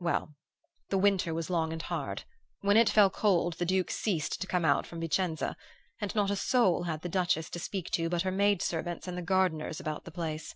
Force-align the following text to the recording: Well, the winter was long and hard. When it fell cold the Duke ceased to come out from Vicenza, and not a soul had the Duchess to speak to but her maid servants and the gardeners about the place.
Well, 0.00 0.34
the 0.88 0.96
winter 0.96 1.34
was 1.34 1.50
long 1.50 1.70
and 1.70 1.82
hard. 1.82 2.24
When 2.62 2.78
it 2.78 2.88
fell 2.88 3.10
cold 3.10 3.52
the 3.58 3.66
Duke 3.66 3.90
ceased 3.90 4.40
to 4.40 4.46
come 4.46 4.64
out 4.64 4.86
from 4.86 4.98
Vicenza, 4.98 5.58
and 6.00 6.14
not 6.14 6.30
a 6.30 6.36
soul 6.36 6.84
had 6.84 7.02
the 7.02 7.10
Duchess 7.10 7.50
to 7.50 7.58
speak 7.58 7.90
to 7.90 8.08
but 8.08 8.22
her 8.22 8.32
maid 8.32 8.62
servants 8.62 9.06
and 9.06 9.18
the 9.18 9.20
gardeners 9.20 9.80
about 9.80 10.04
the 10.06 10.10
place. 10.10 10.54